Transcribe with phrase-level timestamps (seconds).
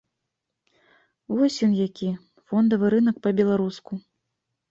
[1.39, 2.09] Вось ён які,
[2.47, 3.93] фондавы рынак па-беларуску.